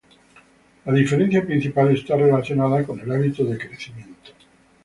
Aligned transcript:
La 0.85 0.93
diferencia 0.93 1.45
principal 1.45 1.91
está 1.93 2.15
relacionada 2.15 2.83
con 2.83 2.99
el 3.01 3.11
hábito 3.11 3.43
de 3.45 3.59
crecimiento. 3.59 4.31